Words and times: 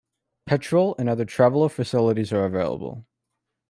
Petrol 0.47 0.95
and 0.97 1.07
other 1.07 1.25
traveller 1.25 1.69
facilities 1.69 2.33
are 2.33 2.45
available. 2.45 3.05